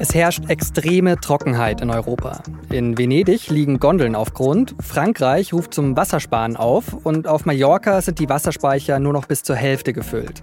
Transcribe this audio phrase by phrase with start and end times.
[0.00, 2.40] Es herrscht extreme Trockenheit in Europa.
[2.70, 8.18] In Venedig liegen Gondeln auf Grund, Frankreich ruft zum Wassersparen auf und auf Mallorca sind
[8.18, 10.42] die Wasserspeicher nur noch bis zur Hälfte gefüllt.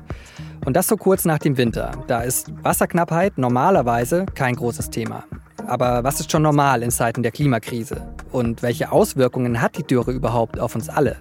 [0.64, 1.92] Und das so kurz nach dem Winter.
[2.06, 5.24] Da ist Wasserknappheit normalerweise kein großes Thema.
[5.66, 8.14] Aber was ist schon normal in Zeiten der Klimakrise?
[8.32, 11.16] Und welche Auswirkungen hat die Dürre überhaupt auf uns alle?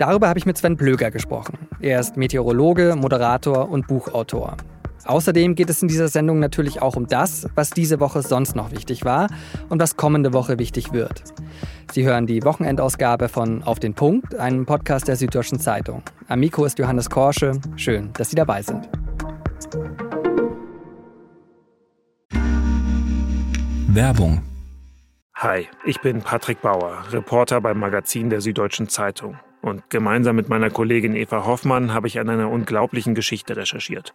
[0.00, 1.58] Darüber habe ich mit Sven Blöger gesprochen.
[1.78, 4.56] Er ist Meteorologe, Moderator und Buchautor.
[5.04, 8.70] Außerdem geht es in dieser Sendung natürlich auch um das, was diese Woche sonst noch
[8.70, 9.28] wichtig war
[9.68, 11.24] und was kommende Woche wichtig wird.
[11.92, 16.02] Sie hören die Wochenendausgabe von Auf den Punkt, einem Podcast der Süddeutschen Zeitung.
[16.28, 17.52] Am Mikro ist Johannes Korsche.
[17.76, 18.88] Schön, dass Sie dabei sind.
[23.88, 24.42] Werbung.
[25.34, 29.38] Hi, ich bin Patrick Bauer, Reporter beim Magazin der Süddeutschen Zeitung.
[29.60, 34.14] Und gemeinsam mit meiner Kollegin Eva Hoffmann habe ich an einer unglaublichen Geschichte recherchiert.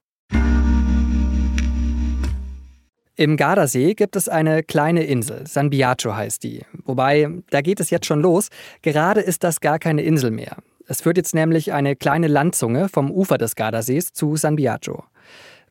[3.21, 6.61] Im Gardasee gibt es eine kleine Insel, San Biagio heißt die.
[6.85, 8.49] Wobei, da geht es jetzt schon los.
[8.81, 10.57] Gerade ist das gar keine Insel mehr.
[10.87, 15.03] Es führt jetzt nämlich eine kleine Landzunge vom Ufer des Gardasees zu San Biagio.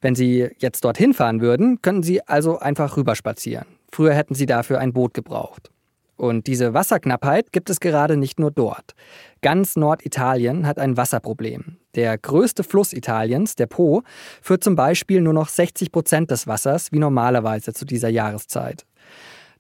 [0.00, 3.66] Wenn Sie jetzt dorthin fahren würden, könnten Sie also einfach rüberspazieren.
[3.90, 5.72] Früher hätten Sie dafür ein Boot gebraucht.
[6.20, 8.92] Und diese Wasserknappheit gibt es gerade nicht nur dort.
[9.40, 11.78] Ganz Norditalien hat ein Wasserproblem.
[11.94, 14.02] Der größte Fluss Italiens, der Po,
[14.42, 18.84] führt zum Beispiel nur noch 60 Prozent des Wassers wie normalerweise zu dieser Jahreszeit.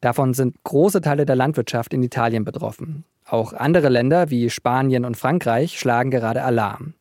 [0.02, 3.04] Davon sind große Teile der Landwirtschaft in Italien betroffen.
[3.24, 6.92] Auch andere Länder wie Spanien und Frankreich schlagen gerade Alarm.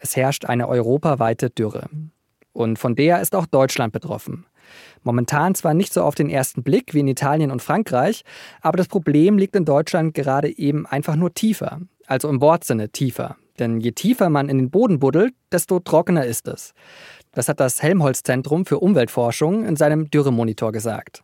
[0.00, 1.90] Es herrscht eine europaweite Dürre.
[2.54, 4.46] Und von der ist auch Deutschland betroffen.
[5.02, 8.24] Momentan zwar nicht so auf den ersten Blick wie in Italien und Frankreich,
[8.60, 13.36] aber das Problem liegt in Deutschland gerade eben einfach nur tiefer, also im Wortsinne tiefer.
[13.58, 16.72] Denn je tiefer man in den Boden buddelt, desto trockener ist es.
[17.32, 21.22] Das hat das Helmholtz-Zentrum für Umweltforschung in seinem Dürremonitor gesagt.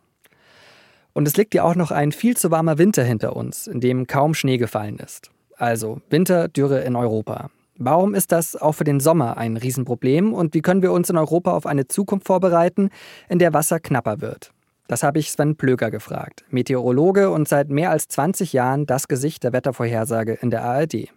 [1.13, 4.07] Und es liegt ja auch noch ein viel zu warmer Winter hinter uns, in dem
[4.07, 5.31] kaum Schnee gefallen ist.
[5.57, 7.49] Also Winterdürre in Europa.
[7.81, 11.15] Warum ist das auch für den Sommer ein Riesenproblem und wie können wir uns in
[11.15, 12.89] Europa auf eine Zukunft vorbereiten,
[13.29, 14.51] in der Wasser knapper wird?
[14.89, 19.45] Das habe ich Sven Plöger gefragt, Meteorologe und seit mehr als 20 Jahren das Gesicht
[19.45, 21.07] der Wettervorhersage in der ARD.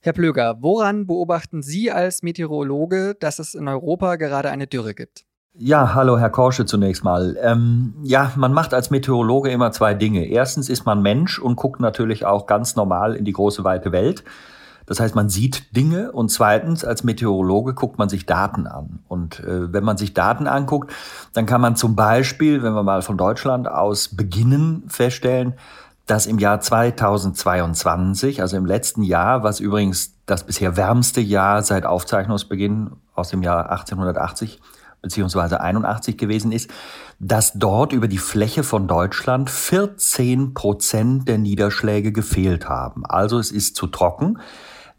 [0.00, 5.26] Herr Plöger, woran beobachten Sie als Meteorologe, dass es in Europa gerade eine Dürre gibt?
[5.52, 7.36] Ja, hallo Herr Korsche zunächst mal.
[7.42, 10.28] Ähm, ja, man macht als Meteorologe immer zwei Dinge.
[10.28, 14.24] Erstens ist man Mensch und guckt natürlich auch ganz normal in die große weite Welt.
[14.88, 19.00] Das heißt, man sieht Dinge und zweitens, als Meteorologe guckt man sich Daten an.
[19.06, 20.92] Und äh, wenn man sich Daten anguckt,
[21.34, 25.54] dann kann man zum Beispiel, wenn wir mal von Deutschland aus beginnen, feststellen,
[26.06, 31.84] dass im Jahr 2022, also im letzten Jahr, was übrigens das bisher wärmste Jahr seit
[31.84, 34.58] Aufzeichnungsbeginn aus dem Jahr 1880
[35.02, 36.70] beziehungsweise 81 gewesen ist,
[37.20, 43.06] dass dort über die Fläche von Deutschland 14 Prozent der Niederschläge gefehlt haben.
[43.06, 44.38] Also es ist zu trocken.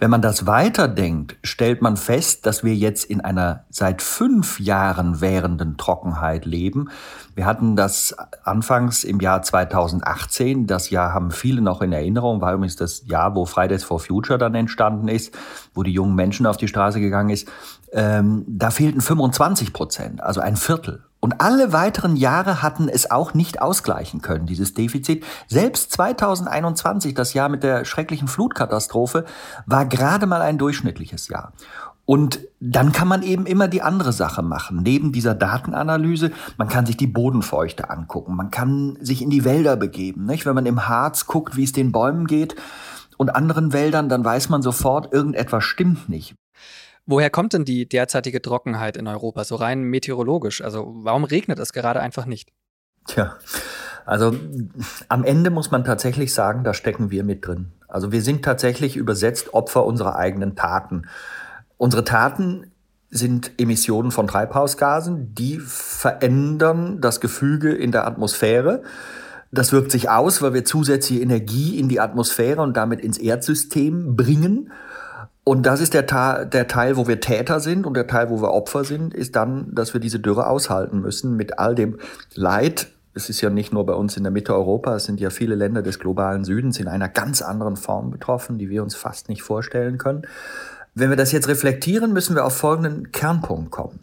[0.02, 5.20] Wenn man das weiterdenkt, stellt man fest, dass wir jetzt in einer seit fünf Jahren
[5.20, 6.90] währenden Trockenheit leben.
[7.36, 8.16] Wir hatten das
[8.46, 10.68] anfangs im Jahr 2018.
[10.68, 14.40] Das Jahr haben viele noch in Erinnerung, weil übrigens das Jahr, wo Fridays for Future
[14.40, 15.38] dann entstanden ist,
[15.74, 17.50] wo die jungen Menschen auf die Straße gegangen ist.
[17.92, 21.09] Ähm, da fehlten 25 Prozent, also ein Viertel.
[21.22, 25.26] Und alle weiteren Jahre hatten es auch nicht ausgleichen können, dieses Defizit.
[25.48, 29.26] Selbst 2021, das Jahr mit der schrecklichen Flutkatastrophe,
[29.66, 31.52] war gerade mal ein durchschnittliches Jahr.
[32.06, 34.82] Und dann kann man eben immer die andere Sache machen.
[34.82, 39.76] Neben dieser Datenanalyse, man kann sich die Bodenfeuchte angucken, man kann sich in die Wälder
[39.76, 40.26] begeben.
[40.26, 40.48] Nicht?
[40.48, 42.56] Wenn man im Harz guckt, wie es den Bäumen geht
[43.18, 46.34] und anderen Wäldern, dann weiß man sofort, irgendetwas stimmt nicht.
[47.10, 50.62] Woher kommt denn die derzeitige Trockenheit in Europa, so rein meteorologisch?
[50.62, 52.52] Also warum regnet es gerade einfach nicht?
[53.08, 53.36] Tja,
[54.06, 54.36] also
[55.08, 57.72] am Ende muss man tatsächlich sagen, da stecken wir mit drin.
[57.88, 61.08] Also wir sind tatsächlich übersetzt Opfer unserer eigenen Taten.
[61.78, 62.70] Unsere Taten
[63.10, 68.84] sind Emissionen von Treibhausgasen, die verändern das Gefüge in der Atmosphäre.
[69.52, 74.16] Das wirkt sich aus, weil wir zusätzliche Energie in die Atmosphäre und damit ins Erdsystem
[74.16, 74.72] bringen.
[75.50, 78.52] Und das ist der, der Teil, wo wir Täter sind und der Teil, wo wir
[78.52, 81.98] Opfer sind, ist dann, dass wir diese Dürre aushalten müssen mit all dem
[82.36, 82.90] Leid.
[83.16, 85.56] Es ist ja nicht nur bei uns in der Mitte Europas, es sind ja viele
[85.56, 89.42] Länder des globalen Südens in einer ganz anderen Form betroffen, die wir uns fast nicht
[89.42, 90.22] vorstellen können.
[90.94, 94.02] Wenn wir das jetzt reflektieren, müssen wir auf folgenden Kernpunkt kommen.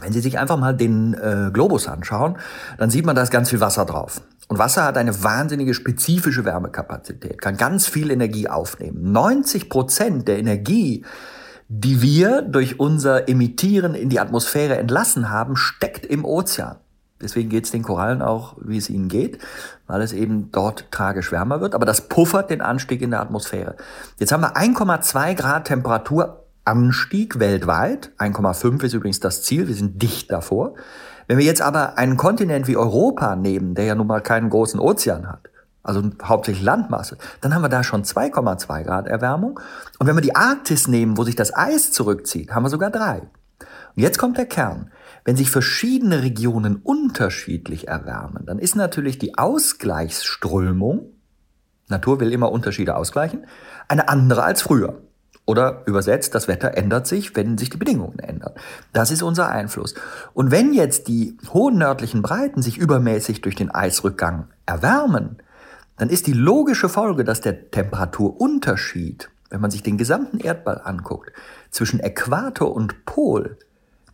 [0.00, 2.36] Wenn Sie sich einfach mal den äh, Globus anschauen,
[2.78, 4.22] dann sieht man, da ist ganz viel Wasser drauf.
[4.48, 9.12] Und Wasser hat eine wahnsinnige spezifische Wärmekapazität, kann ganz viel Energie aufnehmen.
[9.12, 11.04] 90 Prozent der Energie,
[11.68, 16.76] die wir durch unser Emittieren in die Atmosphäre entlassen haben, steckt im Ozean.
[17.20, 19.38] Deswegen geht es den Korallen auch, wie es ihnen geht,
[19.86, 21.74] weil es eben dort tragisch wärmer wird.
[21.74, 23.76] Aber das puffert den Anstieg in der Atmosphäre.
[24.18, 28.12] Jetzt haben wir 1,2 Grad Temperaturanstieg weltweit.
[28.18, 29.66] 1,5 ist übrigens das Ziel.
[29.68, 30.74] Wir sind dicht davor.
[31.28, 34.80] Wenn wir jetzt aber einen Kontinent wie Europa nehmen, der ja nun mal keinen großen
[34.80, 35.50] Ozean hat,
[35.82, 39.60] also hauptsächlich Landmasse, dann haben wir da schon 2,2 Grad Erwärmung.
[39.98, 43.20] Und wenn wir die Arktis nehmen, wo sich das Eis zurückzieht, haben wir sogar drei.
[43.20, 44.90] Und jetzt kommt der Kern.
[45.24, 51.12] Wenn sich verschiedene Regionen unterschiedlich erwärmen, dann ist natürlich die Ausgleichsströmung,
[51.88, 53.46] Natur will immer Unterschiede ausgleichen,
[53.86, 55.02] eine andere als früher.
[55.48, 58.52] Oder übersetzt, das Wetter ändert sich, wenn sich die Bedingungen ändern.
[58.92, 59.94] Das ist unser Einfluss.
[60.34, 65.38] Und wenn jetzt die hohen nördlichen Breiten sich übermäßig durch den Eisrückgang erwärmen,
[65.96, 71.32] dann ist die logische Folge, dass der Temperaturunterschied, wenn man sich den gesamten Erdball anguckt,
[71.70, 73.56] zwischen Äquator und Pol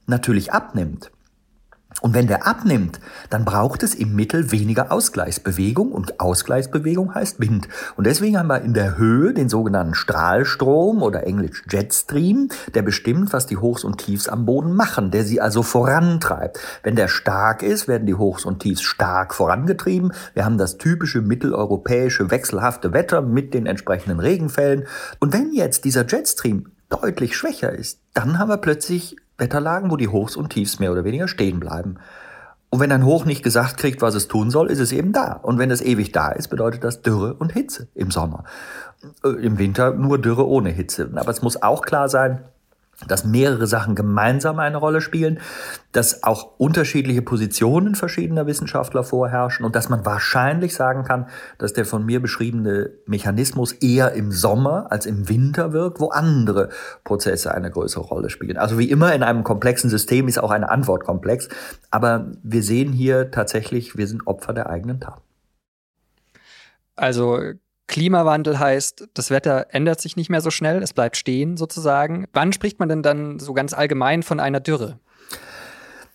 [0.07, 1.11] natürlich abnimmt.
[2.01, 3.01] Und wenn der abnimmt,
[3.31, 7.69] dann braucht es im Mittel weniger Ausgleichsbewegung und Ausgleichsbewegung heißt Wind.
[7.97, 13.33] Und deswegen haben wir in der Höhe den sogenannten Strahlstrom oder englisch Jetstream, der bestimmt,
[13.33, 16.59] was die Hochs und Tiefs am Boden machen, der sie also vorantreibt.
[16.83, 20.13] Wenn der stark ist, werden die Hochs und Tiefs stark vorangetrieben.
[20.35, 24.87] Wir haben das typische mitteleuropäische wechselhafte Wetter mit den entsprechenden Regenfällen.
[25.21, 30.09] Und wenn jetzt dieser Jetstream deutlich schwächer ist, dann haben wir plötzlich Wetterlagen, wo die
[30.09, 31.97] Hochs und Tiefs mehr oder weniger stehen bleiben.
[32.71, 35.35] Und wenn ein Hoch nicht gesagt kriegt, was es tun soll, ist es eben da.
[35.35, 38.45] Und wenn es ewig da ist, bedeutet das Dürre und Hitze im Sommer.
[39.25, 41.09] Äh, Im Winter nur Dürre ohne Hitze.
[41.15, 42.43] Aber es muss auch klar sein,
[43.07, 45.41] dass mehrere Sachen gemeinsam eine Rolle spielen,
[45.93, 51.85] dass auch unterschiedliche Positionen verschiedener Wissenschaftler vorherrschen und dass man wahrscheinlich sagen kann, dass der
[51.85, 56.71] von mir beschriebene Mechanismus eher im Sommer als im Winter wirkt, wo andere
[57.05, 58.57] Prozesse eine größere Rolle spielen.
[58.57, 61.49] Also wie immer in einem komplexen System ist auch eine Antwort komplex,
[61.91, 65.21] aber wir sehen hier tatsächlich, wir sind Opfer der eigenen Tat.
[66.97, 67.41] Also
[67.95, 72.27] Klimawandel heißt, das Wetter ändert sich nicht mehr so schnell, es bleibt stehen sozusagen.
[72.33, 74.99] Wann spricht man denn dann so ganz allgemein von einer Dürre?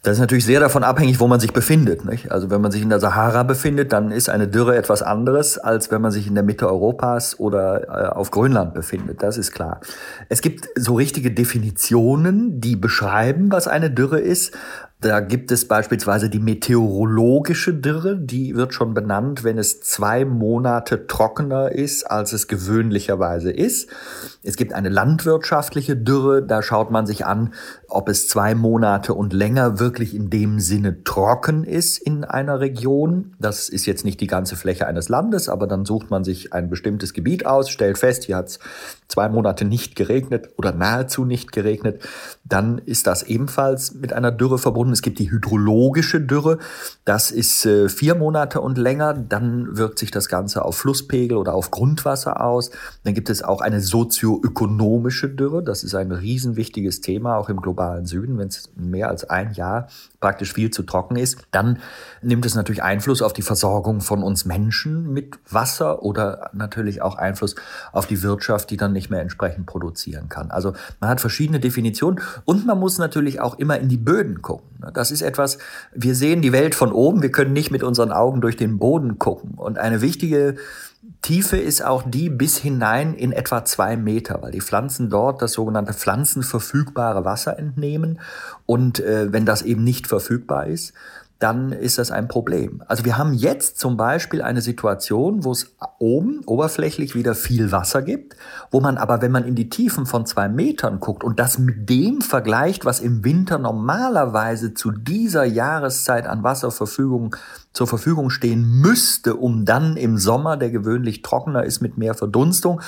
[0.04, 2.04] Das ist natürlich sehr davon abhängig, wo man sich befindet.
[2.04, 2.34] Nicht?
[2.34, 5.90] Also wenn man sich in der Sahara befindet, dann ist eine Dürre etwas anderes, als
[5.90, 9.24] wenn man sich in der Mitte Europas oder äh, auf Grönland befindet.
[9.24, 9.80] Das ist klar.
[10.28, 14.54] Es gibt so richtige Definitionen, die beschreiben, was eine Dürre ist.
[15.01, 21.07] Da gibt es beispielsweise die meteorologische Dürre, die wird schon benannt, wenn es zwei Monate
[21.07, 23.90] trockener ist, als es gewöhnlicherweise ist.
[24.44, 27.54] Es gibt eine landwirtschaftliche Dürre, da schaut man sich an,
[27.88, 33.36] ob es zwei Monate und länger wirklich in dem Sinne trocken ist in einer Region.
[33.40, 36.69] Das ist jetzt nicht die ganze Fläche eines Landes, aber dann sucht man sich ein
[36.69, 38.60] bestimmtes Gebiet aus, stellt fest, hier hat es
[39.09, 42.01] zwei Monate nicht geregnet oder nahezu nicht geregnet.
[42.45, 44.94] Dann ist das ebenfalls mit einer Dürre verbunden.
[44.94, 46.59] Es gibt die hydrologische Dürre,
[47.06, 49.15] das ist äh, vier Monate und länger.
[49.15, 52.69] Dann wirkt sich das Ganze auf Flusspegel oder auf Grundwasser aus.
[53.03, 55.63] Dann gibt es auch eine sozioökonomische Dürre.
[55.63, 59.87] Das ist ein riesenwichtiges Thema, auch im globalen Süden, wenn es mehr als ein Jahr
[60.19, 61.39] praktisch viel zu trocken ist.
[61.49, 61.80] Dann
[62.21, 67.16] nimmt es natürlich Einfluss auf die Versorgung von uns Menschen mit Wasser oder natürlich auch
[67.16, 67.56] Einfluss
[67.92, 70.51] auf die Wirtschaft, die dann nicht mehr entsprechend produzieren kann.
[70.51, 74.68] Also man hat verschiedene Definitionen und man muss natürlich auch immer in die Böden gucken.
[74.94, 75.57] Das ist etwas,
[75.94, 79.18] wir sehen die Welt von oben, wir können nicht mit unseren Augen durch den Boden
[79.19, 79.53] gucken.
[79.56, 80.56] Und eine wichtige
[81.21, 85.53] Tiefe ist auch die bis hinein in etwa zwei Meter, weil die Pflanzen dort das
[85.53, 88.19] sogenannte pflanzenverfügbare Wasser entnehmen.
[88.65, 90.94] Und äh, wenn das eben nicht verfügbar ist,
[91.40, 92.84] dann ist das ein Problem.
[92.88, 98.02] Also wir haben jetzt zum Beispiel eine Situation, wo es oben oberflächlich wieder viel Wasser
[98.02, 98.36] gibt,
[98.72, 101.90] wo man aber, wenn man in die Tiefen von zwei Metern guckt und das mit
[101.90, 107.36] dem vergleicht, was im Winter normalerweise zu dieser Jahreszeit an Wasserverfügung
[107.72, 112.81] zur Verfügung stehen müsste, um dann im Sommer, der gewöhnlich trockener ist mit mehr Verdunstung,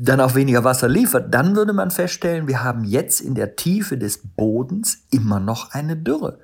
[0.00, 3.98] dann auch weniger Wasser liefert, dann würde man feststellen, wir haben jetzt in der Tiefe
[3.98, 6.38] des Bodens immer noch eine Dürre.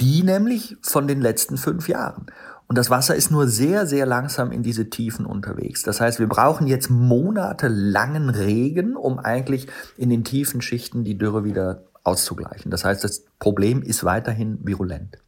[0.00, 2.26] Die nämlich von den letzten fünf Jahren.
[2.68, 5.82] Und das Wasser ist nur sehr, sehr langsam in diese Tiefen unterwegs.
[5.82, 11.44] Das heißt, wir brauchen jetzt monatelangen Regen, um eigentlich in den tiefen Schichten die Dürre
[11.44, 12.70] wieder auszugleichen.
[12.70, 15.18] Das heißt, das Problem ist weiterhin virulent.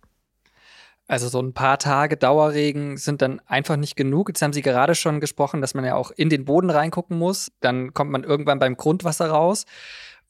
[1.11, 4.29] Also so ein paar Tage Dauerregen sind dann einfach nicht genug.
[4.29, 7.51] Jetzt haben Sie gerade schon gesprochen, dass man ja auch in den Boden reingucken muss.
[7.61, 9.65] Dann kommt man irgendwann beim Grundwasser raus.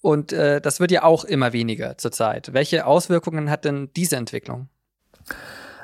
[0.00, 2.52] Und äh, das wird ja auch immer weniger zurzeit.
[2.52, 4.68] Welche Auswirkungen hat denn diese Entwicklung?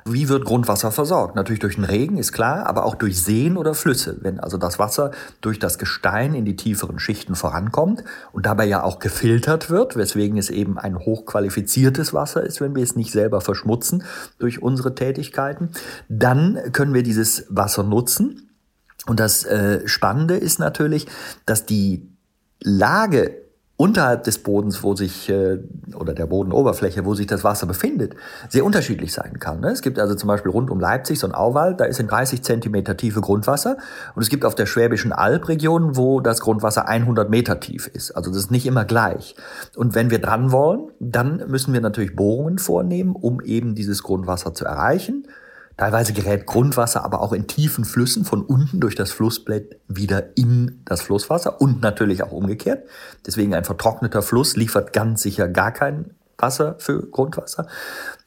[0.09, 1.35] Wie wird Grundwasser versorgt?
[1.35, 4.17] Natürlich durch den Regen, ist klar, aber auch durch Seen oder Flüsse.
[4.21, 8.85] Wenn also das Wasser durch das Gestein in die tieferen Schichten vorankommt und dabei ja
[8.85, 13.41] auch gefiltert wird, weswegen es eben ein hochqualifiziertes Wasser ist, wenn wir es nicht selber
[13.41, 14.05] verschmutzen
[14.39, 15.71] durch unsere Tätigkeiten,
[16.09, 18.51] dann können wir dieses Wasser nutzen.
[19.07, 21.09] Und das äh, Spannende ist natürlich,
[21.47, 22.09] dass die
[22.61, 23.46] Lage
[23.77, 25.59] unterhalb des Bodens, wo sich, äh,
[25.95, 28.15] oder der Bodenoberfläche, wo sich das Wasser befindet,
[28.49, 29.61] sehr unterschiedlich sein kann.
[29.61, 29.69] Ne?
[29.69, 32.43] Es gibt also zum Beispiel rund um Leipzig so ein Auwald, da ist in 30
[32.43, 33.77] Zentimeter Tiefe Grundwasser.
[34.15, 38.13] Und es gibt auf der Schwäbischen Alb Regionen, wo das Grundwasser 100 Meter tief ist.
[38.13, 39.37] Also das ist nicht immer gleich.
[39.77, 44.55] Und wenn wir dran wollen, dann müssen wir natürlich Bohrungen vornehmen, um eben dieses Grundwasser
[44.55, 45.27] zu erreichen.
[45.77, 50.81] Teilweise gerät Grundwasser aber auch in tiefen Flüssen von unten durch das Flussbett wieder in
[50.87, 52.89] das Flusswasser und natürlich auch umgekehrt.
[53.27, 57.67] Deswegen ein vertrockneter Fluss liefert ganz sicher gar kein Wasser für Grundwasser.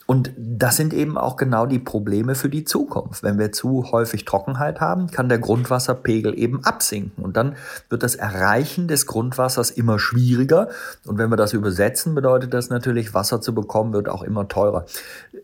[0.09, 3.21] Und das sind eben auch genau die Probleme für die Zukunft.
[3.21, 7.23] Wenn wir zu häufig Trockenheit haben, kann der Grundwasserpegel eben absinken.
[7.23, 7.55] Und dann
[7.89, 10.69] wird das Erreichen des Grundwassers immer schwieriger.
[11.05, 14.87] Und wenn wir das übersetzen, bedeutet das natürlich, Wasser zu bekommen wird auch immer teurer.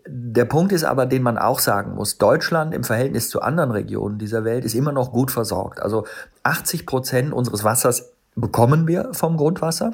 [0.07, 4.17] Der Punkt ist aber, den man auch sagen muss, Deutschland im Verhältnis zu anderen Regionen
[4.17, 5.79] dieser Welt ist immer noch gut versorgt.
[5.79, 6.07] Also
[6.41, 9.91] 80 Prozent unseres Wassers bekommen wir vom Grundwasser.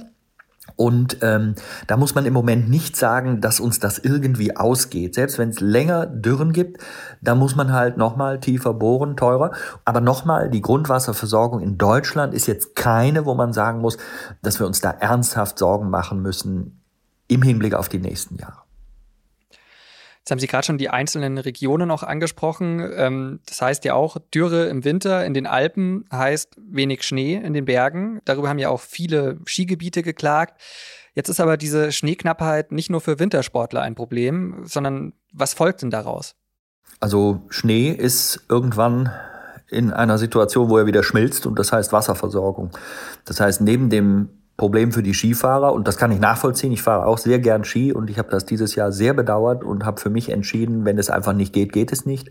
[0.76, 1.56] Und ähm,
[1.88, 5.16] da muss man im Moment nicht sagen, dass uns das irgendwie ausgeht.
[5.16, 6.82] Selbst wenn es länger Dürren gibt,
[7.22, 9.52] da muss man halt nochmal tiefer bohren, teurer.
[9.86, 13.98] Aber nochmal, die Grundwasserversorgung in Deutschland ist jetzt keine, wo man sagen muss,
[14.44, 16.82] dass wir uns da ernsthaft Sorgen machen müssen
[17.28, 18.62] im Hinblick auf die nächsten Jahre.
[20.22, 22.88] Jetzt haben Sie gerade schon die einzelnen Regionen auch angesprochen.
[22.96, 27.54] Ähm, das heißt ja auch, Dürre im Winter in den Alpen heißt wenig Schnee in
[27.54, 28.22] den Bergen.
[28.26, 30.62] Darüber haben ja auch viele Skigebiete geklagt.
[31.16, 35.90] Jetzt ist aber diese Schneeknappheit nicht nur für Wintersportler ein Problem, sondern was folgt denn
[35.90, 36.36] daraus?
[37.00, 39.12] Also Schnee ist irgendwann
[39.70, 42.72] in einer Situation, wo er wieder schmilzt und das heißt Wasserversorgung.
[43.26, 44.30] Das heißt, neben dem
[44.62, 46.72] Problem für die Skifahrer und das kann ich nachvollziehen.
[46.72, 49.88] Ich fahre auch sehr gern Ski und ich habe das dieses Jahr sehr bedauert und
[49.88, 52.30] habe für mich entschieden, wenn es einfach nicht geht, geht es nicht.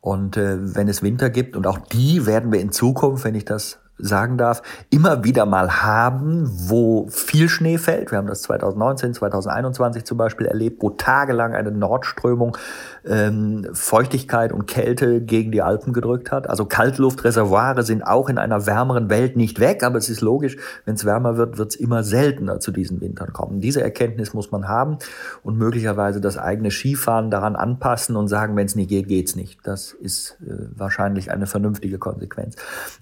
[0.00, 3.44] Und äh, wenn es Winter gibt und auch die werden wir in Zukunft, wenn ich
[3.44, 8.12] das sagen darf, immer wieder mal haben, wo viel Schnee fällt.
[8.12, 12.56] Wir haben das 2019, 2021 zum Beispiel erlebt, wo tagelang eine Nordströmung
[13.06, 16.48] ähm, Feuchtigkeit und Kälte gegen die Alpen gedrückt hat.
[16.48, 20.94] Also Kaltluftreservoire sind auch in einer wärmeren Welt nicht weg, aber es ist logisch, wenn
[20.94, 23.60] es wärmer wird, wird es immer seltener zu diesen Wintern kommen.
[23.60, 24.98] Diese Erkenntnis muss man haben
[25.42, 29.60] und möglicherweise das eigene Skifahren daran anpassen und sagen, wenn es nicht geht, geht's nicht.
[29.64, 32.56] Das ist äh, wahrscheinlich eine vernünftige Konsequenz.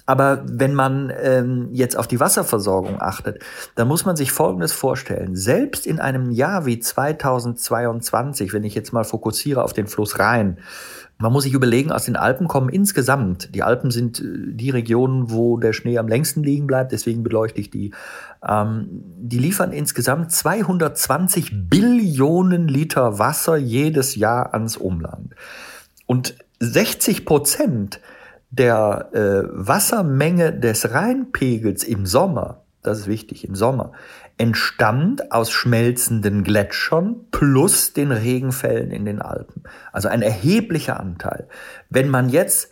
[0.07, 3.41] Aber wenn man ähm, jetzt auf die Wasserversorgung achtet,
[3.77, 5.37] dann muss man sich Folgendes vorstellen.
[5.37, 10.59] Selbst in einem Jahr wie 2022, wenn ich jetzt mal fokussiere auf den Fluss Rhein.
[11.19, 15.31] Man muss sich überlegen, aus den Alpen kommen insgesamt, die Alpen sind äh, die Regionen,
[15.31, 17.93] wo der Schnee am längsten liegen bleibt, deswegen beleuchte ich die.
[18.47, 25.35] Ähm, die liefern insgesamt 220 Billionen Liter Wasser jedes Jahr ans Umland.
[26.07, 28.01] Und 60 Prozent
[28.51, 33.93] der äh, Wassermenge des Rheinpegels im Sommer, das ist wichtig, im Sommer,
[34.39, 39.63] entstammt aus schmelzenden Gletschern plus den Regenfällen in den Alpen.
[39.93, 41.49] Also ein erheblicher Anteil.
[41.91, 42.71] Wenn man jetzt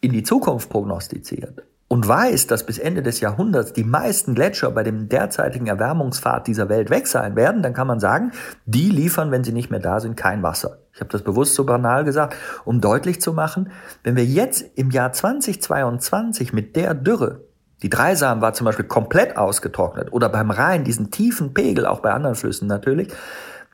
[0.00, 4.84] in die Zukunft prognostiziert und weiß, dass bis Ende des Jahrhunderts die meisten Gletscher bei
[4.84, 8.30] dem derzeitigen Erwärmungspfad dieser Welt weg sein werden, dann kann man sagen,
[8.64, 10.78] die liefern, wenn sie nicht mehr da sind, kein Wasser.
[10.92, 13.72] Ich habe das bewusst so banal gesagt, um deutlich zu machen,
[14.04, 17.49] wenn wir jetzt im Jahr 2022 mit der Dürre
[17.82, 22.12] die Dreisam war zum Beispiel komplett ausgetrocknet oder beim Rhein diesen tiefen Pegel, auch bei
[22.12, 23.12] anderen Flüssen natürlich,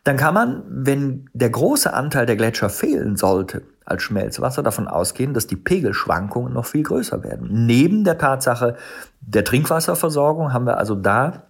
[0.05, 5.35] dann kann man, wenn der große Anteil der Gletscher fehlen sollte als Schmelzwasser, davon ausgehen,
[5.35, 7.67] dass die Pegelschwankungen noch viel größer werden.
[7.67, 8.77] Neben der Tatsache
[9.21, 11.45] der Trinkwasserversorgung haben wir also da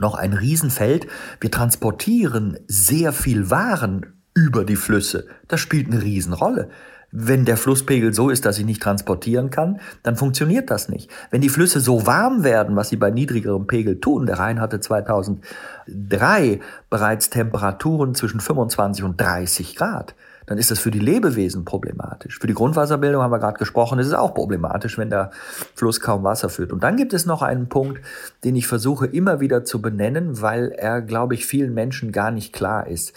[0.00, 1.06] noch ein Riesenfeld.
[1.40, 5.26] Wir transportieren sehr viel Waren über die Flüsse.
[5.48, 6.68] Das spielt eine Riesenrolle.
[7.16, 11.08] Wenn der Flusspegel so ist, dass ich nicht transportieren kann, dann funktioniert das nicht.
[11.30, 14.80] Wenn die Flüsse so warm werden, was sie bei niedrigerem Pegel tun, der Rhein hatte
[14.80, 16.58] 2003
[16.90, 20.16] bereits Temperaturen zwischen 25 und 30 Grad,
[20.46, 22.40] dann ist das für die Lebewesen problematisch.
[22.40, 25.30] Für die Grundwasserbildung haben wir gerade gesprochen, ist es auch problematisch, wenn der
[25.76, 26.72] Fluss kaum Wasser führt.
[26.72, 28.00] Und dann gibt es noch einen Punkt,
[28.42, 32.52] den ich versuche immer wieder zu benennen, weil er, glaube ich, vielen Menschen gar nicht
[32.52, 33.12] klar ist.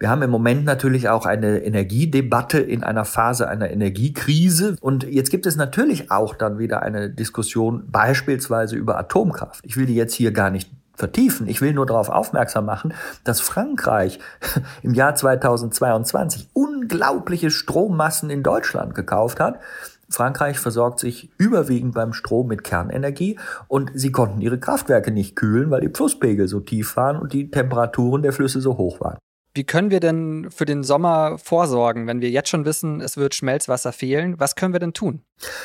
[0.00, 4.76] Wir haben im Moment natürlich auch eine Energiedebatte in einer Phase einer Energiekrise.
[4.80, 9.60] Und jetzt gibt es natürlich auch dann wieder eine Diskussion beispielsweise über Atomkraft.
[9.64, 11.48] Ich will die jetzt hier gar nicht vertiefen.
[11.48, 14.20] Ich will nur darauf aufmerksam machen, dass Frankreich
[14.82, 19.58] im Jahr 2022 unglaubliche Strommassen in Deutschland gekauft hat.
[20.08, 25.70] Frankreich versorgt sich überwiegend beim Strom mit Kernenergie und sie konnten ihre Kraftwerke nicht kühlen,
[25.70, 29.18] weil die Flusspegel so tief waren und die Temperaturen der Flüsse so hoch waren.
[29.58, 33.34] Wie können wir denn für den Sommer vorsorgen, wenn wir jetzt schon wissen, es wird
[33.34, 34.38] Schmelzwasser fehlen?
[34.38, 35.22] Was können wir denn tun?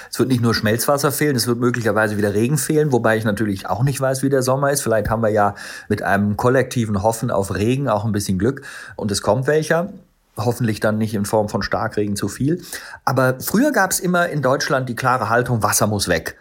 [0.10, 3.70] Es wird nicht nur Schmelzwasser fehlen, es wird möglicherweise wieder Regen fehlen, wobei ich natürlich
[3.70, 4.82] auch nicht weiß, wie der Sommer ist.
[4.82, 5.54] Vielleicht haben wir ja
[5.90, 8.64] mit einem kollektiven Hoffen auf Regen auch ein bisschen Glück
[8.96, 9.94] und es kommt welcher.
[10.38, 12.64] Hoffentlich dann nicht in Form von Starkregen zu viel.
[13.06, 16.36] Aber früher gab es immer in Deutschland die klare Haltung, Wasser muss weg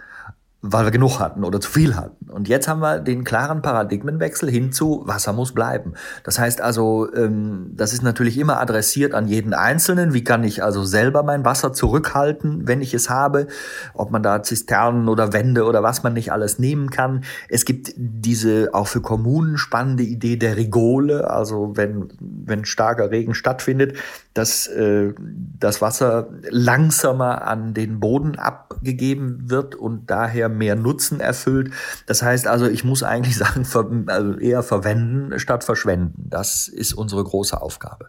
[0.63, 2.31] weil wir genug hatten oder zu viel hatten.
[2.31, 5.95] Und jetzt haben wir den klaren Paradigmenwechsel hin zu Wasser muss bleiben.
[6.23, 10.15] Das heißt also, ähm, das ist natürlich immer adressiert an jeden Einzelnen.
[10.15, 13.49] Wie kann ich also selber mein Wasser zurückhalten, wenn ich es habe?
[13.93, 17.25] Ob man da Zisternen oder Wände oder was man nicht alles nehmen kann.
[17.49, 21.29] Es gibt diese auch für Kommunen spannende Idee der Rigole.
[21.29, 23.97] Also wenn, wenn starker Regen stattfindet,
[24.35, 31.73] dass äh, das Wasser langsamer an den Boden abgegeben wird und daher mehr Nutzen erfüllt.
[32.07, 36.29] Das heißt also, ich muss eigentlich sagen, ver also eher verwenden statt verschwenden.
[36.29, 38.09] Das ist unsere große Aufgabe.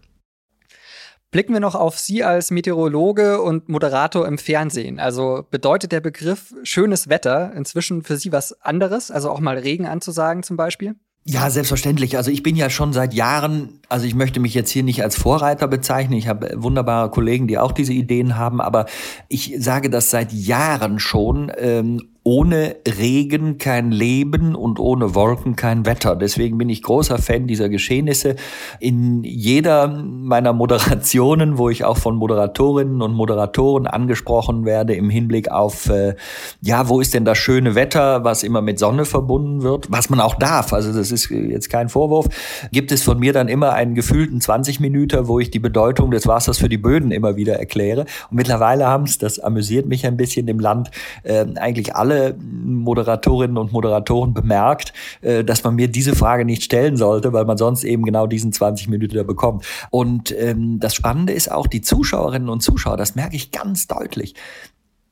[1.34, 5.00] Blicken wir noch auf Sie als Meteorologe und Moderator im Fernsehen.
[5.00, 9.10] Also bedeutet der Begriff schönes Wetter inzwischen für Sie was anderes?
[9.10, 10.96] Also auch mal Regen anzusagen zum Beispiel?
[11.26, 12.18] Ja, selbstverständlich.
[12.18, 15.16] Also ich bin ja schon seit Jahren, also ich möchte mich jetzt hier nicht als
[15.16, 16.18] Vorreiter bezeichnen.
[16.18, 18.88] Ich habe wunderbare Kollegen, die auch diese Ideen haben, aber
[19.30, 21.50] ich sage das seit Jahren schon.
[21.58, 26.16] Ähm, ohne Regen kein Leben und ohne Wolken kein Wetter.
[26.16, 28.38] Deswegen bin ich großer Fan dieser Geschehnisse.
[28.80, 35.52] In jeder meiner Moderationen, wo ich auch von Moderatorinnen und Moderatoren angesprochen werde im Hinblick
[35.52, 36.16] auf, äh,
[36.62, 40.22] ja, wo ist denn das schöne Wetter, was immer mit Sonne verbunden wird, was man
[40.22, 42.30] auch darf, also das ist jetzt kein Vorwurf,
[42.72, 46.26] gibt es von mir dann immer einen gefühlten 20 Minuten, wo ich die Bedeutung des
[46.26, 48.02] Wassers für die Böden immer wieder erkläre.
[48.30, 50.90] Und mittlerweile haben es, das amüsiert mich ein bisschen im Land,
[51.24, 56.64] äh, eigentlich alle alle Moderatorinnen und Moderatoren bemerkt, äh, dass man mir diese Frage nicht
[56.64, 59.66] stellen sollte, weil man sonst eben genau diesen 20 Minuten da bekommt.
[59.90, 64.36] Und ähm, das Spannende ist auch, die Zuschauerinnen und Zuschauer, das merke ich ganz deutlich,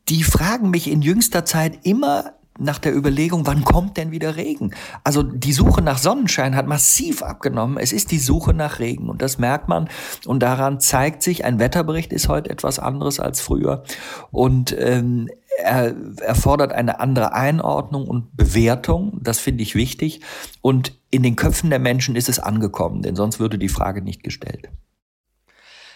[0.09, 4.71] die fragen mich in jüngster Zeit immer nach der Überlegung, wann kommt denn wieder Regen?
[5.03, 7.77] Also die Suche nach Sonnenschein hat massiv abgenommen.
[7.77, 9.89] Es ist die Suche nach Regen und das merkt man
[10.25, 13.83] und daran zeigt sich, ein Wetterbericht ist heute etwas anderes als früher
[14.31, 15.29] und ähm,
[15.61, 19.19] er erfordert eine andere Einordnung und Bewertung.
[19.21, 20.21] Das finde ich wichtig.
[20.61, 24.23] Und in den Köpfen der Menschen ist es angekommen, denn sonst würde die Frage nicht
[24.23, 24.69] gestellt.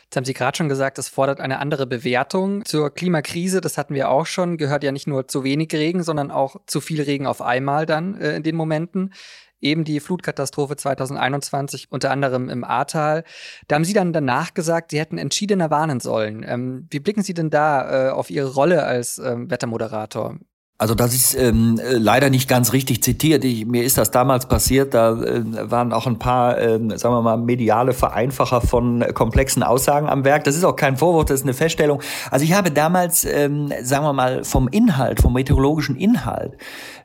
[0.05, 2.63] Jetzt haben Sie gerade schon gesagt, es fordert eine andere Bewertung.
[2.63, 6.31] Zur Klimakrise, das hatten wir auch schon, gehört ja nicht nur zu wenig Regen, sondern
[6.31, 9.13] auch zu viel Regen auf einmal dann äh, in den Momenten
[9.61, 13.23] eben die Flutkatastrophe 2021, unter anderem im Ahrtal.
[13.67, 16.45] Da haben Sie dann danach gesagt, Sie hätten entschiedener warnen sollen.
[16.47, 20.37] Ähm, wie blicken Sie denn da äh, auf Ihre Rolle als ähm, Wettermoderator?
[20.77, 23.45] Also das ist ähm, leider nicht ganz richtig zitiert.
[23.45, 24.93] Ich, mir ist das damals passiert.
[24.93, 30.09] Da äh, waren auch ein paar, äh, sagen wir mal, mediale Vereinfacher von komplexen Aussagen
[30.09, 30.43] am Werk.
[30.43, 32.01] Das ist auch kein Vorwurf, das ist eine Feststellung.
[32.29, 36.57] Also ich habe damals, ähm, sagen wir mal, vom Inhalt, vom meteorologischen Inhalt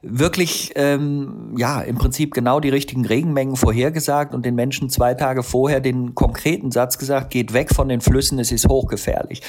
[0.02, 5.42] wirklich, ähm, ja, im Prinzip genau die richtigen Regenmengen vorhergesagt und den Menschen zwei Tage
[5.42, 9.42] vorher den konkreten Satz gesagt, geht weg von den Flüssen, es ist hochgefährlich.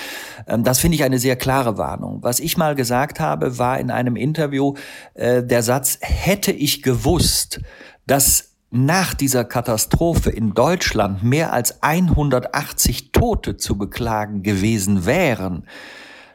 [0.48, 2.20] Ähm, das finde ich eine sehr klare Warnung.
[2.22, 4.74] Was ich mal gesagt habe, war in einem Interview
[5.14, 7.62] äh, der Satz, hätte ich gewusst,
[8.06, 15.66] dass nach dieser Katastrophe in Deutschland mehr als 180 Tote zu beklagen gewesen wären,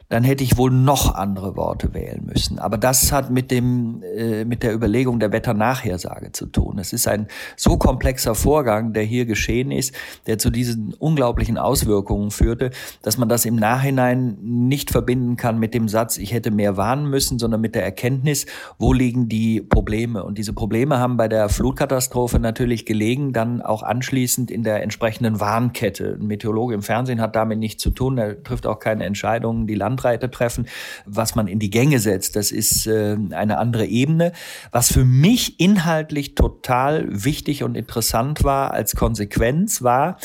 [0.09, 2.59] dann hätte ich wohl noch andere Worte wählen müssen.
[2.59, 6.79] Aber das hat mit dem äh, mit der Überlegung der Wetternachhersage zu tun.
[6.79, 9.93] Es ist ein so komplexer Vorgang, der hier geschehen ist,
[10.25, 15.73] der zu diesen unglaublichen Auswirkungen führte, dass man das im Nachhinein nicht verbinden kann mit
[15.73, 18.45] dem Satz, ich hätte mehr warnen müssen, sondern mit der Erkenntnis,
[18.79, 20.23] wo liegen die Probleme.
[20.23, 25.41] Und diese Probleme haben bei der Flutkatastrophe natürlich gelegen, dann auch anschließend in der entsprechenden
[25.41, 26.17] Warnkette.
[26.19, 29.75] Ein Meteorologe im Fernsehen hat damit nichts zu tun, er trifft auch keine Entscheidungen, die
[29.75, 30.67] Land Bandbreite treffen,
[31.05, 32.35] was man in die Gänge setzt.
[32.35, 34.31] Das ist äh, eine andere Ebene.
[34.71, 40.17] Was für mich inhaltlich total wichtig und interessant war als Konsequenz war,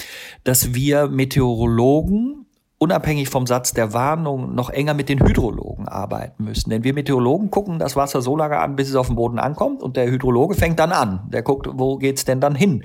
[0.45, 2.42] dass wir Meteorologen
[2.83, 6.69] unabhängig vom Satz der Warnung noch enger mit den Hydrologen arbeiten müssen.
[6.69, 9.85] Denn wir Meteorologen gucken das Wasser so lange an, bis es auf dem Boden ankommt
[9.85, 11.21] und der Hydrologe fängt dann an.
[11.33, 12.83] Der guckt, wo geht's denn dann hin?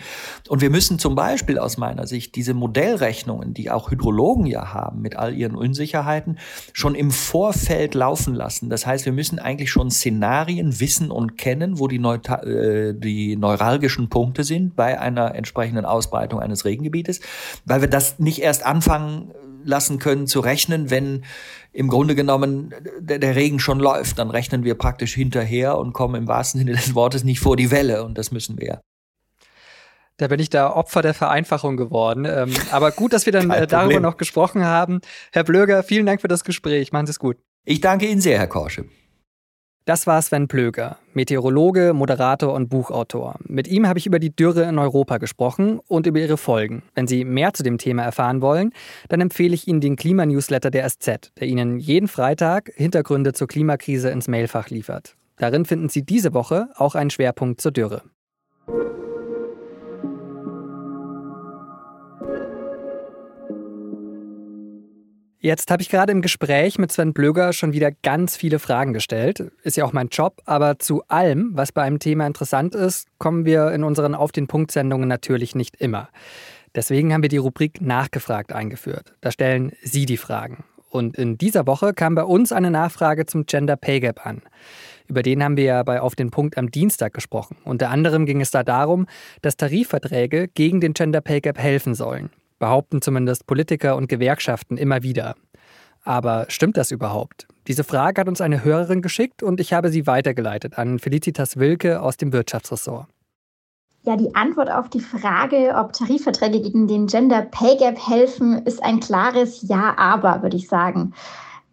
[0.49, 5.01] Und wir müssen zum Beispiel aus meiner Sicht diese Modellrechnungen, die auch Hydrologen ja haben
[5.01, 6.37] mit all ihren Unsicherheiten,
[6.73, 8.69] schon im Vorfeld laufen lassen.
[8.69, 13.35] Das heißt, wir müssen eigentlich schon Szenarien wissen und kennen, wo die, Neuta äh, die
[13.35, 17.19] neuralgischen Punkte sind bei einer entsprechenden Ausbreitung eines Regengebietes,
[17.65, 19.31] weil wir das nicht erst anfangen
[19.67, 21.25] lassen können zu rechnen, wenn
[21.73, 24.17] im Grunde genommen der, der, Regen schon läuft.
[24.17, 27.69] Dann rechnen wir praktisch hinterher und kommen im wahrsten Sinne des Wortes nicht vor die
[27.69, 28.81] Welle und das müssen wir.
[30.17, 32.25] Da bin ich da Opfer der Vereinfachung geworden.
[32.25, 35.01] Ähm, aber gut, dass wir dann äh, darüber noch gesprochen haben.
[35.31, 36.91] Herr Blöger, vielen Dank für das Gespräch.
[36.91, 37.37] Machen Sie es gut.
[37.65, 38.85] Ich danke Ihnen sehr, Herr Korsche.
[39.87, 43.35] Das war Sven Plöger, Meteorologe, Moderator und Buchautor.
[43.45, 46.83] Mit ihm habe ich über die Dürre in Europa gesprochen und über ihre Folgen.
[46.93, 48.73] Wenn Sie mehr zu dem Thema erfahren wollen,
[49.07, 54.09] dann empfehle ich Ihnen den Klimanewsletter der SZ, der Ihnen jeden Freitag Hintergründe zur Klimakrise
[54.09, 55.15] ins Mailfach liefert.
[55.37, 58.01] Darin finden Sie diese Woche auch einen Schwerpunkt zur Dürre.
[65.47, 69.49] Jetzt habe ich gerade im Gespräch mit Sven Blöger schon wieder ganz viele Fragen gestellt.
[69.63, 73.45] Ist ja auch mein Job, aber zu allem, was bei einem Thema interessant ist, kommen
[73.45, 76.09] wir in unseren Auf den Punkt Sendungen natürlich nicht immer.
[76.75, 79.13] Deswegen haben wir die Rubrik Nachgefragt eingeführt.
[79.21, 80.65] Da stellen Sie die Fragen.
[80.89, 84.41] Und in dieser Woche kam bei uns eine Nachfrage zum Gender Pay Gap an.
[85.07, 87.55] Über den haben wir ja bei Auf den Punkt am Dienstag gesprochen.
[87.63, 89.07] Unter anderem ging es da darum,
[89.41, 95.03] dass Tarifverträge gegen den Gender Pay Gap helfen sollen behaupten zumindest Politiker und Gewerkschaften immer
[95.03, 95.35] wieder.
[96.03, 97.47] Aber stimmt das überhaupt?
[97.67, 102.01] Diese Frage hat uns eine Hörerin geschickt und ich habe sie weitergeleitet an Felicitas Wilke
[102.01, 103.07] aus dem Wirtschaftsressort.
[104.03, 108.81] Ja, die Antwort auf die Frage, ob Tarifverträge gegen den Gender Pay Gap helfen, ist
[108.81, 111.13] ein klares Ja, aber, würde ich sagen.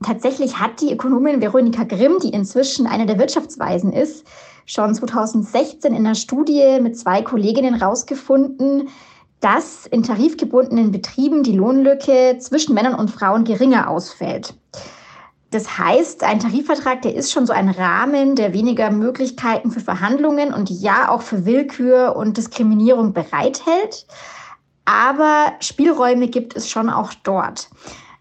[0.03, 4.27] Tatsächlich hat die Ökonomin Veronika Grimm, die inzwischen eine der Wirtschaftsweisen ist,
[4.66, 8.88] schon 2016 in einer Studie mit zwei Kolleginnen herausgefunden,
[9.44, 14.54] dass in tarifgebundenen Betrieben die Lohnlücke zwischen Männern und Frauen geringer ausfällt.
[15.50, 20.54] Das heißt, ein Tarifvertrag, der ist schon so ein Rahmen, der weniger Möglichkeiten für Verhandlungen
[20.54, 24.07] und ja auch für Willkür und Diskriminierung bereithält.
[24.87, 27.68] Aber Spielräume gibt es schon auch dort.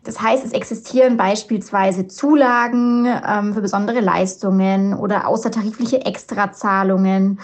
[0.03, 7.39] Das heißt, es existieren beispielsweise Zulagen ähm, für besondere Leistungen oder außertarifliche Extrazahlungen.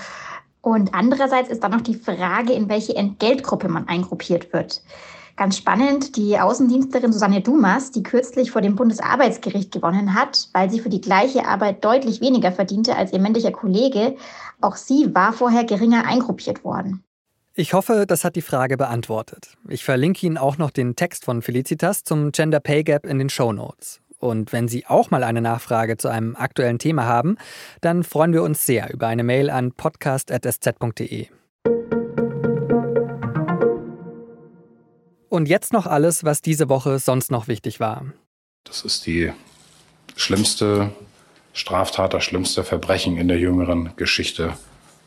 [0.61, 4.81] Und andererseits ist dann noch die Frage, in welche Entgeltgruppe man eingruppiert wird.
[5.39, 10.81] Ganz spannend, die Außendienstlerin Susanne Dumas, die kürzlich vor dem Bundesarbeitsgericht gewonnen hat, weil sie
[10.81, 14.17] für die gleiche Arbeit deutlich weniger verdiente als ihr männlicher Kollege,
[14.59, 17.05] auch sie war vorher geringer eingruppiert worden.
[17.55, 19.57] Ich hoffe, das hat die Frage beantwortet.
[19.69, 23.29] Ich verlinke Ihnen auch noch den Text von Felicitas zum Gender Pay Gap in den
[23.29, 24.01] Show Notes.
[24.19, 27.37] Und wenn Sie auch mal eine Nachfrage zu einem aktuellen Thema haben,
[27.81, 31.27] dann freuen wir uns sehr über eine Mail an podcast.sz.de.
[35.29, 38.05] Und jetzt noch alles, was diese Woche sonst noch wichtig war.
[38.65, 39.31] Das ist die
[40.15, 40.91] schlimmste
[41.53, 44.53] Straftat, das schlimmste Verbrechen in der jüngeren Geschichte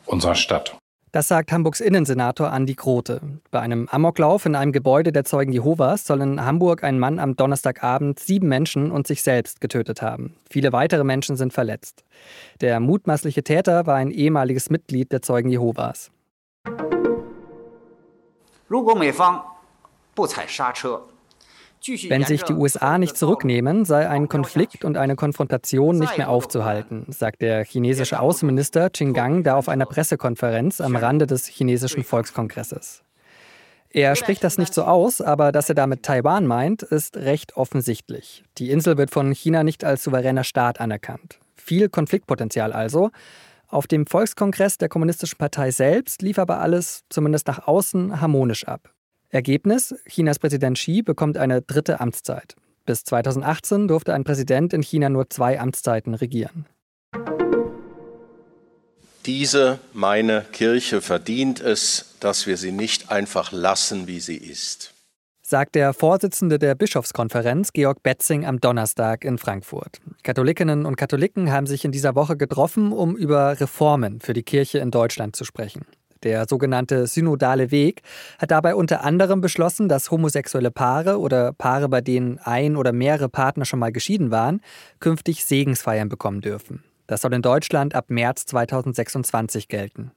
[0.05, 0.77] unserer Stadt.
[1.12, 3.20] Das sagt Hamburgs Innensenator Andi Grote.
[3.50, 7.34] Bei einem Amoklauf in einem Gebäude der Zeugen Jehovas soll in Hamburg ein Mann am
[7.34, 10.36] Donnerstagabend sieben Menschen und sich selbst getötet haben.
[10.50, 12.04] Viele weitere Menschen sind verletzt.
[12.60, 16.10] Der mutmaßliche Täter war ein ehemaliges Mitglied der Zeugen Jehovas.
[18.68, 19.42] 如果美方
[20.14, 21.00] 不踩刹车
[22.09, 27.05] wenn sich die USA nicht zurücknehmen, sei ein Konflikt und eine Konfrontation nicht mehr aufzuhalten,
[27.09, 33.03] sagt der chinesische Außenminister Qin Gang da auf einer Pressekonferenz am Rande des chinesischen Volkskongresses.
[33.89, 38.43] Er spricht das nicht so aus, aber dass er damit Taiwan meint, ist recht offensichtlich.
[38.57, 41.39] Die Insel wird von China nicht als souveräner Staat anerkannt.
[41.55, 43.11] Viel Konfliktpotenzial also.
[43.67, 48.89] Auf dem Volkskongress der Kommunistischen Partei selbst lief aber alles, zumindest nach außen, harmonisch ab.
[49.33, 52.55] Ergebnis: Chinas Präsident Xi bekommt eine dritte Amtszeit.
[52.85, 56.67] Bis 2018 durfte ein Präsident in China nur zwei Amtszeiten regieren.
[59.25, 64.93] Diese, meine Kirche, verdient es, dass wir sie nicht einfach lassen, wie sie ist.
[65.41, 69.99] Sagt der Vorsitzende der Bischofskonferenz, Georg Betzing, am Donnerstag in Frankfurt.
[70.23, 74.79] Katholikinnen und Katholiken haben sich in dieser Woche getroffen, um über Reformen für die Kirche
[74.79, 75.85] in Deutschland zu sprechen.
[76.23, 78.01] Der sogenannte synodale Weg
[78.39, 83.29] hat dabei unter anderem beschlossen, dass homosexuelle Paare oder Paare, bei denen ein oder mehrere
[83.29, 84.61] Partner schon mal geschieden waren,
[84.99, 86.83] künftig Segensfeiern bekommen dürfen.
[87.07, 90.11] Das soll in Deutschland ab März 2026 gelten.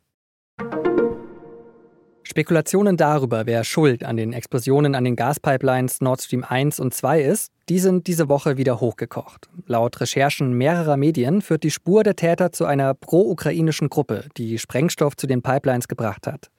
[2.36, 7.22] Spekulationen darüber, wer schuld an den Explosionen an den Gaspipelines Nord Stream 1 und 2
[7.22, 9.48] ist, die sind diese Woche wieder hochgekocht.
[9.66, 15.16] Laut Recherchen mehrerer Medien führt die Spur der Täter zu einer pro-ukrainischen Gruppe, die Sprengstoff
[15.16, 16.50] zu den Pipelines gebracht hat.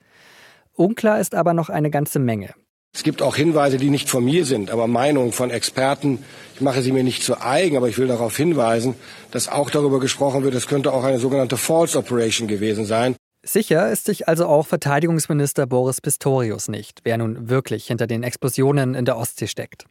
[0.72, 2.54] Unklar ist aber noch eine ganze Menge.
[2.92, 6.24] Es gibt auch Hinweise, die nicht von mir sind, aber Meinungen von Experten.
[6.56, 8.96] Ich mache sie mir nicht zu eigen, aber ich will darauf hinweisen,
[9.30, 13.14] dass auch darüber gesprochen wird, es könnte auch eine sogenannte False Operation gewesen sein.
[13.48, 18.94] Sicher ist sich also auch Verteidigungsminister Boris Pistorius nicht, wer nun wirklich hinter den Explosionen
[18.94, 19.86] in der Ostsee steckt.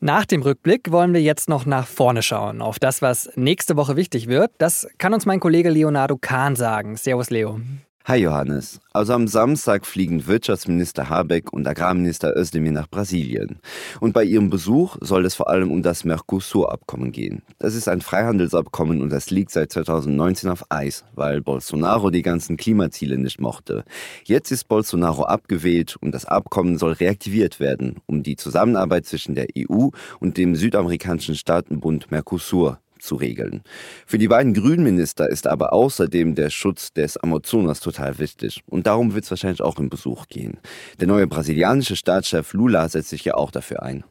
[0.00, 3.96] Nach dem Rückblick wollen wir jetzt noch nach vorne schauen, auf das, was nächste Woche
[3.96, 4.52] wichtig wird.
[4.56, 6.96] Das kann uns mein Kollege Leonardo Kahn sagen.
[6.96, 7.60] Servus, Leo.
[8.06, 8.80] Hi Johannes.
[8.94, 13.58] Also am Samstag fliegen Wirtschaftsminister Habeck und Agrarminister Özdemir nach Brasilien.
[14.00, 17.42] Und bei ihrem Besuch soll es vor allem um das Mercosur-Abkommen gehen.
[17.58, 22.56] Das ist ein Freihandelsabkommen und das liegt seit 2019 auf Eis, weil Bolsonaro die ganzen
[22.56, 23.84] Klimaziele nicht mochte.
[24.24, 29.48] Jetzt ist Bolsonaro abgewählt und das Abkommen soll reaktiviert werden, um die Zusammenarbeit zwischen der
[29.58, 33.62] EU und dem südamerikanischen Staatenbund Mercosur zu regeln.
[34.06, 38.62] Für die beiden Grünminister ist aber außerdem der Schutz des Amazonas total wichtig.
[38.66, 40.58] Und darum wird es wahrscheinlich auch im Besuch gehen.
[41.00, 44.04] Der neue brasilianische Staatschef Lula setzt sich ja auch dafür ein.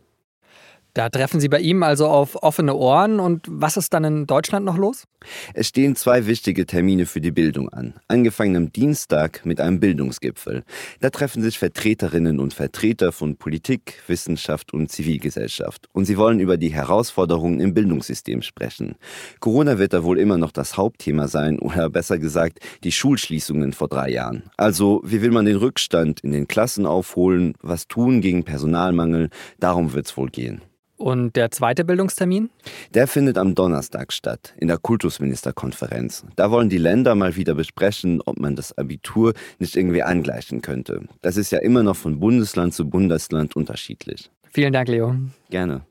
[1.00, 3.22] Da treffen Sie bei ihm also auf offene Ohren.
[3.22, 5.06] Und was ist dann in Deutschland noch los?
[5.54, 7.94] Es stehen zwei wichtige Termine für die Bildung an.
[8.10, 10.66] Angefangen am Dienstag mit einem Bildungsgipfel.
[11.00, 15.88] Da treffen sich Vertreterinnen und Vertreter von Politik, Wissenschaft und Zivilgesellschaft.
[15.94, 18.98] Und sie wollen über die Herausforderungen im Bildungssystem sprechen.
[19.40, 23.88] Corona wird da wohl immer noch das Hauptthema sein oder besser gesagt die Schulschließungen vor
[23.88, 24.44] drei Jahren.
[24.58, 29.30] Also wie will man den Rückstand in den Klassen aufholen, was tun gegen Personalmangel,
[29.62, 30.62] darum wird es wohl gehen.
[31.00, 32.50] Und der zweite Bildungstermin?
[32.94, 36.26] Der findet am Donnerstag statt, in der Kultusministerkonferenz.
[36.36, 41.08] Da wollen die Länder mal wieder besprechen, ob man das Abitur nicht irgendwie angleichen könnte.
[41.22, 44.30] Das ist ja immer noch von Bundesland zu Bundesland unterschiedlich.
[44.52, 45.16] Vielen Dank, Leo.
[45.50, 45.86] Gerne.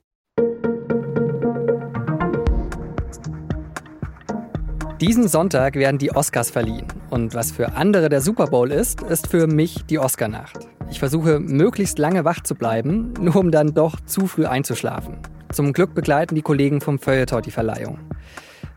[5.00, 6.86] Diesen Sonntag werden die Oscars verliehen.
[7.08, 10.66] Und was für andere der Super Bowl ist, ist für mich die Oscarnacht.
[10.90, 15.18] Ich versuche möglichst lange wach zu bleiben, nur um dann doch zu früh einzuschlafen.
[15.52, 18.00] Zum Glück begleiten die Kollegen vom Feuilleton die Verleihung.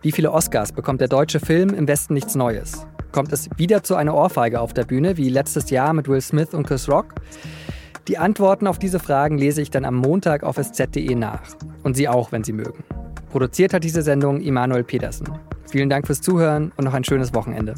[0.04, 2.86] Wie viele Oscars bekommt der deutsche Film im Westen nichts Neues?
[3.12, 6.54] Kommt es wieder zu einer Ohrfeige auf der Bühne wie letztes Jahr mit Will Smith
[6.54, 7.16] und Chris Rock?
[8.08, 11.42] Die Antworten auf diese Fragen lese ich dann am Montag auf sz.de nach.
[11.82, 12.84] Und Sie auch, wenn Sie mögen.
[13.32, 15.26] Produziert hat diese Sendung Immanuel Pedersen.
[15.70, 17.76] Vielen Dank fürs Zuhören und noch ein schönes Wochenende.